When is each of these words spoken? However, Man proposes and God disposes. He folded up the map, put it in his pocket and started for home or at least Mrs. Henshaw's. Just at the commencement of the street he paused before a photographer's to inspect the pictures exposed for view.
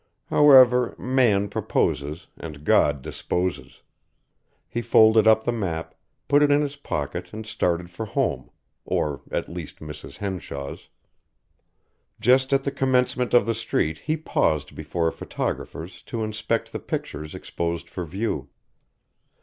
However, 0.31 0.95
Man 0.97 1.47
proposes 1.47 2.25
and 2.35 2.63
God 2.63 3.03
disposes. 3.03 3.83
He 4.67 4.81
folded 4.81 5.27
up 5.27 5.43
the 5.43 5.51
map, 5.51 5.93
put 6.27 6.41
it 6.41 6.49
in 6.49 6.61
his 6.61 6.75
pocket 6.75 7.31
and 7.33 7.45
started 7.45 7.91
for 7.91 8.07
home 8.07 8.49
or 8.83 9.21
at 9.29 9.47
least 9.47 9.77
Mrs. 9.79 10.17
Henshaw's. 10.17 10.89
Just 12.19 12.51
at 12.51 12.63
the 12.63 12.71
commencement 12.71 13.35
of 13.35 13.45
the 13.45 13.53
street 13.53 13.99
he 13.99 14.17
paused 14.17 14.73
before 14.75 15.07
a 15.07 15.11
photographer's 15.13 16.01
to 16.09 16.23
inspect 16.23 16.71
the 16.71 16.79
pictures 16.79 17.35
exposed 17.35 17.87
for 17.87 18.03
view. 18.03 18.49